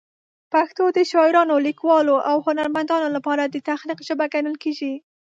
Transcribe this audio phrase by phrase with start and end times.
[0.53, 4.93] پښتو د شاعرانو، لیکوالو او هنرمندانو لپاره د تخلیق ژبه ګڼل کېږي.